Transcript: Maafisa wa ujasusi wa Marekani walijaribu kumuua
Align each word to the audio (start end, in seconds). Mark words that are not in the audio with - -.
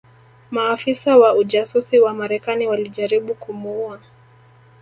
Maafisa 0.51 1.17
wa 1.17 1.33
ujasusi 1.35 1.99
wa 1.99 2.13
Marekani 2.13 2.67
walijaribu 2.67 3.35
kumuua 3.35 3.99